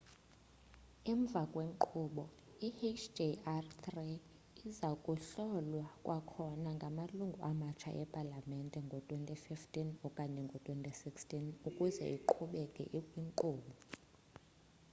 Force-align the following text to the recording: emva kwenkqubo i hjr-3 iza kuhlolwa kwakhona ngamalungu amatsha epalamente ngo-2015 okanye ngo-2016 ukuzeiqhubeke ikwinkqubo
emva 1.11 1.41
kwenkqubo 1.53 2.23
i 2.67 2.69
hjr-3 2.79 3.87
iza 4.69 4.89
kuhlolwa 5.03 5.87
kwakhona 6.05 6.69
ngamalungu 6.77 7.39
amatsha 7.51 7.89
epalamente 8.03 8.77
ngo-2015 8.85 9.77
okanye 10.07 10.39
ngo-2016 10.45 11.07
ukuzeiqhubeke 11.67 12.83
ikwinkqubo 12.99 13.71